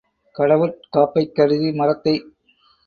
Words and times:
கடவுட் 0.35 0.79
காப்பைக் 0.89 1.35
கருதி, 1.35 1.71
“மரத்தை 1.71 2.15